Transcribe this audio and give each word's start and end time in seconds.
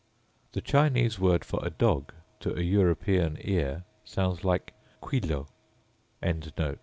The 0.53 0.61
Chinese 0.61 1.19
word 1.19 1.45
for 1.45 1.59
a 1.61 1.69
dog 1.69 2.11
to 2.39 2.55
an 2.55 2.65
European 2.65 3.37
ear 3.39 3.83
sounds 4.03 4.43
like 4.43 4.73
quihloh. 4.99 5.45